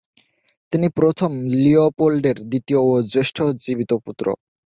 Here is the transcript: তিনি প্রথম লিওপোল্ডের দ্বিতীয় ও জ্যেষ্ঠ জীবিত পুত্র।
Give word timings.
তিনি 0.73 0.87
প্রথম 0.97 1.31
লিওপোল্ডের 1.55 2.37
দ্বিতীয় 2.43 2.79
ও 2.85 3.01
জ্যেষ্ঠ 3.11 3.37
জীবিত 3.63 3.91
পুত্র। 4.05 4.25